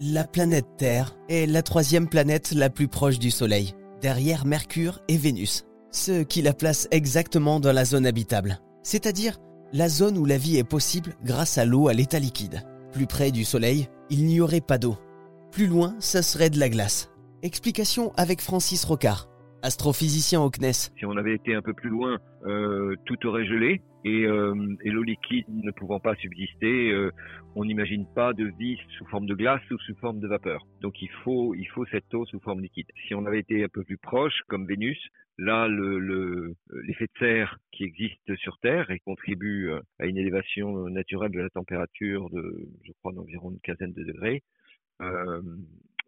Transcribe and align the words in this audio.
La 0.00 0.24
planète 0.24 0.66
Terre 0.78 1.16
est 1.28 1.46
la 1.46 1.62
troisième 1.62 2.08
planète 2.08 2.50
la 2.50 2.70
plus 2.70 2.88
proche 2.88 3.20
du 3.20 3.30
Soleil, 3.30 3.72
derrière 4.00 4.44
Mercure 4.46 5.00
et 5.06 5.16
Vénus, 5.16 5.64
ce 5.92 6.24
qui 6.24 6.42
la 6.42 6.52
place 6.52 6.88
exactement 6.90 7.60
dans 7.60 7.70
la 7.70 7.84
zone 7.84 8.04
habitable, 8.04 8.58
c'est-à-dire 8.82 9.38
la 9.72 9.88
zone 9.88 10.18
où 10.18 10.24
la 10.24 10.38
vie 10.38 10.56
est 10.56 10.64
possible 10.64 11.14
grâce 11.22 11.56
à 11.56 11.64
l'eau 11.64 11.86
à 11.86 11.94
l'état 11.94 12.18
liquide. 12.18 12.64
Plus 12.90 13.06
près 13.06 13.30
du 13.30 13.44
Soleil, 13.44 13.86
il 14.10 14.24
n'y 14.24 14.40
aurait 14.40 14.60
pas 14.60 14.78
d'eau. 14.78 14.96
Plus 15.52 15.68
loin, 15.68 15.94
ça 16.00 16.22
serait 16.24 16.50
de 16.50 16.58
la 16.58 16.68
glace. 16.68 17.10
Explication 17.44 18.12
avec 18.16 18.40
Francis 18.40 18.84
Rocard, 18.84 19.28
astrophysicien 19.62 20.40
au 20.40 20.50
CNES. 20.50 20.92
Si 20.98 21.04
on 21.04 21.16
avait 21.16 21.34
été 21.34 21.54
un 21.54 21.62
peu 21.62 21.74
plus 21.74 21.90
loin, 21.90 22.18
euh, 22.46 22.94
tout 23.04 23.26
aurait 23.26 23.46
gelé 23.46 23.80
et, 24.04 24.26
l'eau 24.26 25.02
liquide 25.02 25.46
ne 25.48 25.70
pouvant 25.70 26.00
pas 26.00 26.14
subsister, 26.16 26.90
euh, 26.92 27.10
on 27.54 27.64
n'imagine 27.64 28.06
pas 28.14 28.32
de 28.32 28.50
vie 28.58 28.78
sous 28.96 29.04
forme 29.06 29.26
de 29.26 29.34
glace 29.34 29.62
ou 29.70 29.78
sous 29.78 29.94
forme 29.96 30.20
de 30.20 30.28
vapeur. 30.28 30.66
Donc 30.80 31.02
il 31.02 31.10
faut, 31.24 31.54
cette 31.90 32.12
eau 32.14 32.24
sous 32.26 32.40
forme 32.40 32.60
liquide. 32.60 32.86
Si 33.06 33.14
on 33.14 33.26
avait 33.26 33.40
été 33.40 33.64
un 33.64 33.68
peu 33.68 33.84
plus 33.84 33.98
proche, 33.98 34.40
comme 34.48 34.66
Vénus, 34.66 34.98
là 35.36 35.68
le, 35.68 35.98
le, 35.98 36.54
l'effet 36.84 37.06
de 37.06 37.18
serre 37.18 37.58
qui 37.72 37.84
existe 37.84 38.36
sur 38.36 38.58
Terre 38.58 38.90
et 38.90 38.98
contribue 39.00 39.70
euh, 39.70 39.80
à 39.98 40.06
une 40.06 40.16
élévation 40.16 40.88
naturelle 40.88 41.32
de 41.32 41.40
la 41.40 41.50
température 41.50 42.30
de, 42.30 42.68
je 42.84 42.92
crois, 43.00 43.12
d'environ 43.12 43.50
une 43.50 43.60
quinzaine 43.60 43.92
de 43.92 44.04
degrés. 44.04 44.42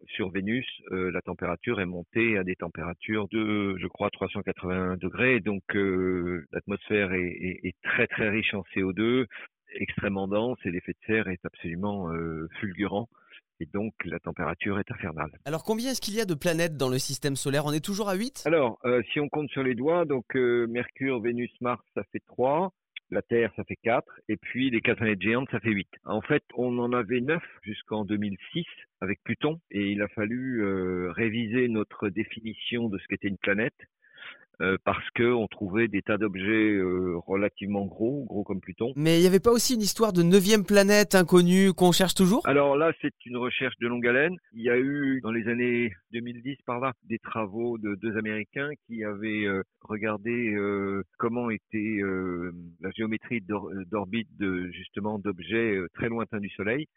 Sur 0.09 0.29
Vénus, 0.29 0.65
euh, 0.91 1.11
la 1.11 1.21
température 1.21 1.79
est 1.79 1.85
montée 1.85 2.37
à 2.37 2.43
des 2.43 2.55
températures 2.55 3.27
de, 3.29 3.75
je 3.77 3.87
crois, 3.87 4.09
381 4.09 4.97
degrés. 4.97 5.39
Donc 5.39 5.63
euh, 5.75 6.45
l'atmosphère 6.51 7.13
est, 7.13 7.27
est, 7.27 7.59
est, 7.63 7.75
très 7.83 8.07
très 8.07 8.29
riche 8.29 8.53
en 8.53 8.63
CO2, 8.75 9.25
extrêmement 9.75 10.27
dense, 10.27 10.57
et 10.65 10.71
l'effet 10.71 10.93
de 10.93 11.05
serre 11.05 11.27
est 11.27 11.43
absolument 11.45 12.11
euh, 12.11 12.47
fulgurant. 12.59 13.07
Et 13.59 13.67
donc 13.71 13.93
la 14.05 14.19
température 14.19 14.79
est 14.79 14.91
infernale. 14.91 15.31
Alors 15.45 15.63
combien 15.63 15.91
est-ce 15.91 16.01
qu'il 16.01 16.15
y 16.15 16.21
a 16.21 16.25
de 16.25 16.33
planètes 16.33 16.77
dans 16.77 16.89
le 16.89 16.97
système 16.97 17.35
solaire? 17.35 17.65
On 17.65 17.71
est 17.71 17.85
toujours 17.85 18.09
à 18.09 18.15
8 18.15 18.43
Alors, 18.45 18.79
si 19.13 19.19
on 19.19 19.29
compte 19.29 19.49
sur 19.49 19.61
les 19.61 19.75
doigts, 19.75 20.05
donc 20.05 20.25
Mercure, 20.33 21.21
Vénus, 21.21 21.51
Mars, 21.61 21.83
ça 21.93 22.01
fait 22.11 22.23
3 22.25 22.73
la 23.11 23.21
Terre, 23.21 23.51
ça 23.55 23.63
fait 23.63 23.77
4, 23.83 24.05
et 24.29 24.37
puis 24.37 24.69
les 24.69 24.81
quatre 24.81 24.97
planètes 24.97 25.21
géantes, 25.21 25.49
ça 25.51 25.59
fait 25.59 25.71
8. 25.71 25.87
En 26.05 26.21
fait, 26.21 26.43
on 26.55 26.79
en 26.79 26.93
avait 26.93 27.21
9 27.21 27.43
jusqu'en 27.63 28.05
2006 28.05 28.65
avec 29.01 29.19
Pluton, 29.23 29.59
et 29.69 29.91
il 29.91 30.01
a 30.01 30.07
fallu 30.07 30.63
euh, 30.63 31.11
réviser 31.11 31.67
notre 31.67 32.09
définition 32.09 32.89
de 32.89 32.97
ce 32.97 33.07
qu'était 33.07 33.27
une 33.27 33.37
planète, 33.37 33.75
euh, 34.59 34.77
parce 34.83 35.03
qu'on 35.15 35.47
trouvait 35.47 35.87
des 35.87 36.01
tas 36.01 36.17
d'objets 36.17 36.75
euh, 36.75 37.17
relativement 37.25 37.85
gros, 37.85 38.25
gros 38.25 38.43
comme 38.43 38.61
Pluton. 38.61 38.93
Mais 38.95 39.17
il 39.17 39.21
n'y 39.21 39.27
avait 39.27 39.39
pas 39.39 39.51
aussi 39.51 39.75
une 39.75 39.81
histoire 39.81 40.13
de 40.13 40.21
neuvième 40.21 40.65
planète 40.65 41.15
inconnue 41.15 41.73
qu'on 41.73 41.91
cherche 41.91 42.13
toujours? 42.13 42.47
Alors 42.47 42.77
là, 42.77 42.91
c'est 43.01 43.13
une 43.25 43.37
recherche 43.37 43.73
de 43.81 43.87
longue 43.87 44.05
haleine. 44.05 44.35
Il 44.53 44.61
y 44.61 44.69
a 44.69 44.77
eu, 44.77 45.19
dans 45.23 45.31
les 45.31 45.47
années 45.47 45.93
2010 46.11 46.57
par 46.65 46.79
là, 46.79 46.93
des 47.03 47.17
travaux 47.17 47.77
de 47.79 47.95
deux 47.95 48.15
Américains 48.17 48.69
qui 48.85 49.03
avaient 49.03 49.45
euh, 49.45 49.63
regardé 49.81 50.55
comment 51.17 51.49
était 51.49 52.01
la 52.81 52.91
géométrie 52.91 53.41
d'orbite 53.41 54.29
de 54.37 54.69
justement 54.71 55.17
d'objets 55.17 55.77
très 55.93 56.09
lointains 56.09 56.39
du 56.39 56.49
Soleil 56.49 56.87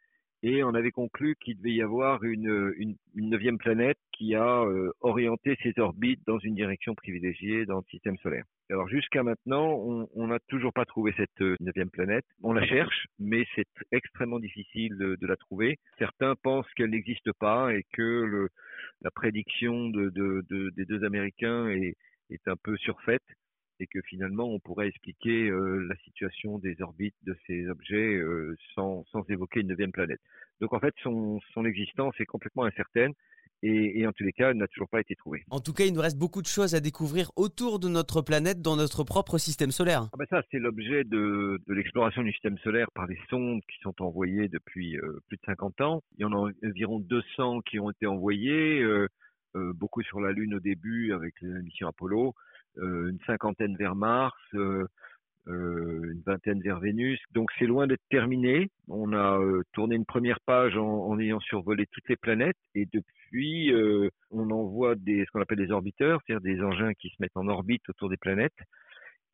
et 0.45 0.63
on 0.63 0.75
avait 0.75 0.91
conclu 0.91 1.37
qu'il 1.41 1.57
devait 1.57 1.73
y 1.73 1.81
avoir 1.81 2.23
une, 2.23 2.75
une, 2.77 2.97
une, 3.15 3.31
neuvième 3.31 3.57
planète 3.57 3.97
qui 4.13 4.35
a 4.35 4.63
euh, 4.63 4.93
orienté 5.01 5.57
ses 5.63 5.73
orbites 5.79 6.21
dans 6.27 6.39
une 6.39 6.55
direction 6.55 6.95
privilégiée 6.95 7.65
dans 7.65 7.79
le 7.79 7.85
système 7.91 8.19
solaire. 8.19 8.45
Alors 8.69 8.87
jusqu'à 8.87 9.23
maintenant, 9.23 9.73
on 10.15 10.27
n'a 10.27 10.39
toujours 10.49 10.75
pas 10.75 10.85
trouvé 10.85 11.15
cette 11.17 11.41
euh, 11.41 11.57
neuvième 11.61 11.89
planète. 11.89 12.27
On 12.43 12.53
la 12.53 12.67
cherche, 12.67 13.07
mais 13.19 13.47
c'est 13.55 13.65
extrêmement 13.91 14.39
difficile 14.39 14.95
de, 14.99 15.17
de, 15.19 15.27
la 15.27 15.37
trouver. 15.37 15.79
Certains 15.99 16.35
pensent 16.43 16.71
qu'elle 16.77 16.91
n'existe 16.91 17.33
pas 17.41 17.75
et 17.75 17.83
que 17.95 18.03
le, 18.03 18.51
la 19.01 19.11
prédiction 19.11 19.89
de, 19.89 20.11
de, 20.11 20.71
des 20.77 20.85
deux 20.85 21.05
Américains 21.05 21.69
est, 21.69 21.97
est 22.29 22.47
un 22.49 22.57
peu 22.63 22.77
surfaite 22.77 23.23
et 23.85 23.87
que 23.87 24.01
finalement 24.07 24.49
on 24.49 24.59
pourrait 24.59 24.89
expliquer 24.89 25.49
euh, 25.51 25.87
la 25.89 25.97
situation 25.97 26.59
des 26.59 26.81
orbites 26.81 27.17
de 27.25 27.37
ces 27.47 27.69
objets 27.69 28.15
euh, 28.17 28.57
sans, 28.75 29.05
sans, 29.13 29.23
évoquer 29.29 29.61
une 29.61 29.69
neuvième 29.69 29.93
planète. 29.93 30.21
Donc 30.61 30.73
en 30.73 30.81
fait 30.81 30.95
son, 31.03 31.39
son 31.53 31.65
existence 31.67 32.15
est 32.19 32.25
complètement 32.25 32.65
incertaine 32.65 33.13
et, 33.63 34.01
et 34.01 34.07
en 34.07 34.13
tous 34.13 34.25
les 34.25 34.33
cas 34.33 34.51
elle 34.51 34.57
n'a 34.57 34.69
toujours 34.69 34.89
pas 34.89 35.01
été 35.01 35.15
trouvée. 35.17 35.45
En 35.51 35.61
tout 35.61 35.75
cas 35.75 35.85
il 35.85 35.93
nous 35.93 36.01
reste 36.01 36.19
beaucoup 36.19 36.41
de 36.41 36.47
choses 36.47 36.75
à 36.75 36.81
découvrir 36.81 37.31
autour 37.37 37.79
de 37.79 37.89
notre 37.89 38.23
planète 38.23 38.63
dans 38.63 38.77
notre 38.77 39.05
propre 39.05 39.37
système 39.37 39.71
solaire. 39.71 40.09
Ah 40.15 40.17
ben 40.19 40.27
ça 40.31 40.43
c'est 40.51 40.59
l'objet 40.59 41.05
de, 41.05 41.61
de 41.67 41.75
l'exploration 41.75 42.23
du 42.23 42.33
système 42.33 42.57
solaire 42.59 42.91
par 42.95 43.07
des 43.07 43.19
sondes 43.29 43.61
qui 43.71 43.79
sont 43.83 44.01
envoyées 44.01 44.49
depuis 44.49 44.97
euh, 44.97 45.21
plus 45.29 45.37
de 45.37 45.43
50 45.45 45.81
ans. 45.83 46.03
Il 46.17 46.23
y 46.23 46.25
en 46.25 46.33
a 46.33 46.51
environ 46.65 47.01
200 47.01 47.61
qui 47.61 47.79
ont 47.79 47.91
été 47.91 48.07
envoyées, 48.07 48.83
beaucoup 49.55 50.03
sur 50.03 50.21
la 50.21 50.33
Lune 50.33 50.55
au 50.55 50.61
début 50.61 51.13
avec 51.13 51.35
la 51.41 51.61
mission 51.61 51.87
Apollo 51.87 52.35
une 52.77 53.19
cinquantaine 53.27 53.77
vers 53.77 53.95
Mars, 53.95 54.37
euh, 54.55 54.87
euh, 55.47 56.13
une 56.13 56.23
vingtaine 56.25 56.61
vers 56.63 56.81
Vénus. 56.81 57.21
Donc 57.33 57.51
c'est 57.59 57.67
loin 57.67 57.87
d'être 57.87 58.05
terminé. 58.11 58.71
On 58.89 59.13
a 59.13 59.39
tourné 59.73 59.97
une 59.97 60.07
première 60.07 60.41
page 60.47 60.77
en, 60.77 61.19
ayant 61.19 61.41
survolé 61.41 61.87
toutes 61.93 62.09
les 62.09 62.17
planètes 62.17 62.57
et 62.75 62.87
depuis 62.93 63.73
on 64.31 64.51
envoie 64.51 64.95
ce 64.95 65.31
qu'on 65.33 65.41
appelle 65.41 65.59
des 65.59 65.71
orbiteurs, 65.71 66.21
c'est-à-dire 66.27 66.55
des 66.55 66.63
engins 66.63 66.95
qui 66.95 67.09
se 67.09 67.17
mettent 67.21 67.37
en 67.37 67.49
orbite 67.49 67.89
autour 67.89 68.09
des 68.09 68.17
planètes. 68.17 68.53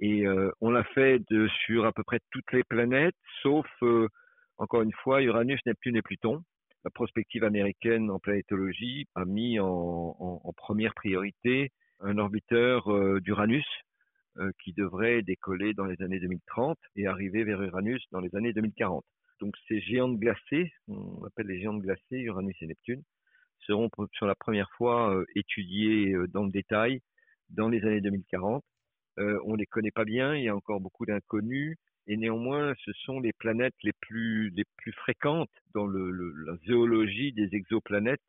Et 0.00 0.24
on 0.60 0.70
l'a 0.70 0.84
fait 0.84 1.22
sur 1.66 1.84
à 1.84 1.92
peu 1.92 2.02
près 2.02 2.20
toutes 2.30 2.52
les 2.52 2.64
planètes, 2.64 3.14
sauf 3.42 3.66
encore 4.58 4.82
une 4.82 4.92
fois 5.04 5.22
Uranus, 5.22 5.60
Neptune 5.66 5.96
et 5.96 6.02
Pluton 6.02 6.42
la 6.82 6.90
prospective 6.90 7.44
américaine 7.44 8.10
en 8.10 8.18
planétologie 8.18 9.06
a 9.14 9.26
mis 9.26 9.60
en 9.60 10.52
première 10.56 10.94
priorité 10.94 11.70
un 12.00 12.18
orbiteur 12.18 12.92
euh, 12.92 13.20
d'Uranus 13.20 13.66
euh, 14.38 14.50
qui 14.62 14.72
devrait 14.72 15.22
décoller 15.22 15.74
dans 15.74 15.86
les 15.86 16.00
années 16.02 16.20
2030 16.20 16.78
et 16.96 17.06
arriver 17.06 17.44
vers 17.44 17.60
Uranus 17.62 18.02
dans 18.12 18.20
les 18.20 18.34
années 18.34 18.52
2040. 18.52 19.04
Donc 19.40 19.54
ces 19.68 19.80
géantes 19.80 20.18
glacées, 20.18 20.72
on 20.88 21.24
appelle 21.24 21.46
les 21.46 21.60
géantes 21.60 21.82
glacées, 21.82 22.18
Uranus 22.18 22.56
et 22.60 22.66
Neptune, 22.66 23.02
seront 23.66 23.88
pour 23.88 24.06
la 24.22 24.34
première 24.34 24.70
fois 24.76 25.14
euh, 25.14 25.24
étudiées 25.34 26.14
dans 26.28 26.44
le 26.44 26.50
détail 26.50 27.00
dans 27.50 27.68
les 27.68 27.82
années 27.84 28.00
2040. 28.00 28.64
Euh, 29.18 29.38
on 29.44 29.54
les 29.54 29.66
connaît 29.66 29.90
pas 29.90 30.04
bien, 30.04 30.34
il 30.36 30.44
y 30.44 30.48
a 30.48 30.56
encore 30.56 30.80
beaucoup 30.80 31.06
d'inconnus, 31.06 31.76
et 32.06 32.16
néanmoins, 32.16 32.74
ce 32.84 32.92
sont 33.04 33.20
les 33.20 33.32
planètes 33.32 33.74
les 33.82 33.92
plus 34.00 34.50
les 34.50 34.64
plus 34.76 34.92
fréquentes 34.92 35.50
dans 35.74 35.86
la 35.86 36.56
zoologie 36.66 37.32
des 37.32 37.54
exoplanètes 37.54 38.22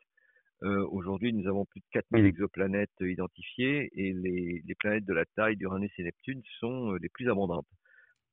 euh, 0.63 0.85
Aujourd'hui, 0.91 1.33
nous 1.33 1.47
avons 1.47 1.65
plus 1.65 1.79
de 1.79 1.85
4000 1.91 2.25
exoplanètes 2.25 2.89
identifiées 2.99 3.91
et 3.95 4.13
les, 4.13 4.61
les 4.65 4.75
planètes 4.75 5.05
de 5.05 5.13
la 5.13 5.25
taille 5.35 5.57
d'Uranus 5.57 5.91
et 5.97 6.03
Neptune 6.03 6.41
sont 6.59 6.93
euh, 6.93 6.97
les 7.01 7.09
plus 7.09 7.29
abondantes. 7.29 7.67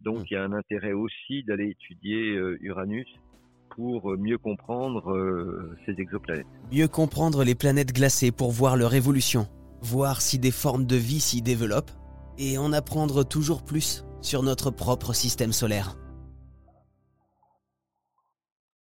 Donc, 0.00 0.18
mmh. 0.18 0.24
il 0.30 0.34
y 0.34 0.36
a 0.36 0.44
un 0.44 0.52
intérêt 0.52 0.92
aussi 0.92 1.42
d'aller 1.44 1.70
étudier 1.70 2.36
euh, 2.36 2.58
Uranus 2.60 3.08
pour 3.70 4.16
mieux 4.16 4.38
comprendre 4.38 5.12
euh, 5.12 5.76
ces 5.86 6.00
exoplanètes. 6.00 6.46
Mieux 6.72 6.88
comprendre 6.88 7.44
les 7.44 7.54
planètes 7.54 7.92
glacées 7.92 8.32
pour 8.32 8.50
voir 8.50 8.76
leur 8.76 8.94
évolution, 8.94 9.46
voir 9.82 10.20
si 10.20 10.38
des 10.38 10.50
formes 10.50 10.84
de 10.84 10.96
vie 10.96 11.20
s'y 11.20 11.42
développent 11.42 11.92
et 12.38 12.58
en 12.58 12.72
apprendre 12.72 13.24
toujours 13.24 13.64
plus 13.64 14.04
sur 14.20 14.42
notre 14.42 14.70
propre 14.70 15.12
système 15.12 15.52
solaire. 15.52 15.96